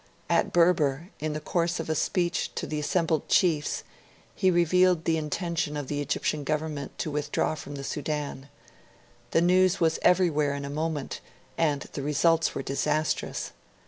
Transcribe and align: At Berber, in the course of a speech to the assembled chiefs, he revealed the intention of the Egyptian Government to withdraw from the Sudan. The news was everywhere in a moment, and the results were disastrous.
At 0.31 0.51
Berber, 0.51 1.11
in 1.19 1.33
the 1.33 1.39
course 1.39 1.79
of 1.79 1.87
a 1.87 1.93
speech 1.93 2.55
to 2.55 2.65
the 2.65 2.79
assembled 2.79 3.29
chiefs, 3.29 3.83
he 4.33 4.49
revealed 4.49 5.05
the 5.05 5.15
intention 5.15 5.77
of 5.77 5.89
the 5.89 6.01
Egyptian 6.01 6.43
Government 6.43 6.97
to 6.97 7.11
withdraw 7.11 7.53
from 7.53 7.75
the 7.75 7.83
Sudan. 7.83 8.49
The 9.29 9.41
news 9.41 9.79
was 9.79 9.99
everywhere 10.01 10.55
in 10.55 10.65
a 10.65 10.71
moment, 10.71 11.21
and 11.55 11.81
the 11.93 12.01
results 12.01 12.55
were 12.55 12.63
disastrous. 12.63 13.51